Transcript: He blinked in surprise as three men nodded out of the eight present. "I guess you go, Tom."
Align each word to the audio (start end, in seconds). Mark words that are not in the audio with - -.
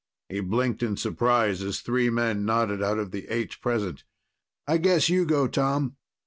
He 0.29 0.39
blinked 0.39 0.81
in 0.81 0.97
surprise 0.97 1.61
as 1.61 1.79
three 1.81 2.09
men 2.09 2.43
nodded 2.43 2.81
out 2.81 2.97
of 2.97 3.11
the 3.11 3.27
eight 3.27 3.61
present. 3.61 4.03
"I 4.65 4.77
guess 4.77 5.09
you 5.09 5.25
go, 5.25 5.47
Tom." 5.47 5.95